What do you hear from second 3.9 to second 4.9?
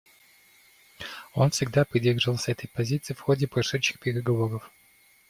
переговоров.